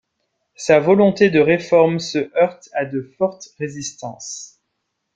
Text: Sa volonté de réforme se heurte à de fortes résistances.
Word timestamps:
Sa 0.55 0.79
volonté 0.79 1.29
de 1.29 1.39
réforme 1.39 1.99
se 1.99 2.35
heurte 2.35 2.69
à 2.73 2.85
de 2.85 3.03
fortes 3.19 3.49
résistances. 3.59 4.59